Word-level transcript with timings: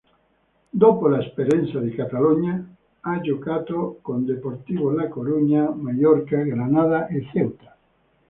Dopo 0.71 1.07
l'esperienza 1.07 1.77
in 1.79 1.93
Catalogna 1.93 2.75
ha 3.01 3.21
giocato 3.21 3.99
con 4.01 4.25
Deportivo 4.25 4.89
La 4.89 5.07
Coruña, 5.07 5.69
Maiorca, 5.69 6.37
Granada 6.41 7.05
e 7.05 7.23
Ceuta. 7.31 7.77